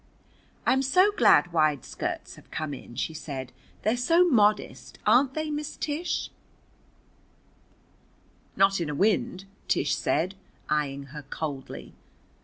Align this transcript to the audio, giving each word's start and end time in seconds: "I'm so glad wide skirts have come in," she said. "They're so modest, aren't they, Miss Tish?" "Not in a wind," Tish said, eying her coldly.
"I'm 0.65 0.81
so 0.81 1.11
glad 1.11 1.53
wide 1.53 1.85
skirts 1.85 2.33
have 2.33 2.49
come 2.49 2.73
in," 2.73 2.95
she 2.95 3.13
said. 3.13 3.51
"They're 3.83 3.95
so 3.95 4.27
modest, 4.27 4.97
aren't 5.05 5.35
they, 5.35 5.51
Miss 5.51 5.77
Tish?" 5.77 6.31
"Not 8.55 8.81
in 8.81 8.89
a 8.89 8.95
wind," 8.95 9.45
Tish 9.67 9.93
said, 9.93 10.33
eying 10.71 11.09
her 11.13 11.21
coldly. 11.21 11.93